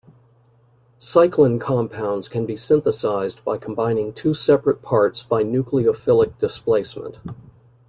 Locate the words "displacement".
6.39-7.19